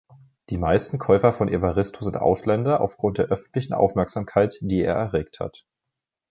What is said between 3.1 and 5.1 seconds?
der öffentlichen Aufmerksamkeit, die er